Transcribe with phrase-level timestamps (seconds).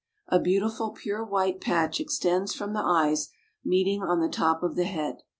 [0.29, 3.29] A beautiful pure white patch extends from the eyes,
[3.63, 5.19] meeting on the top of the head.